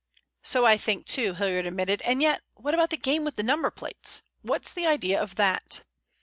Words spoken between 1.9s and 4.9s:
"And yet, what about the game with the number plates? What's the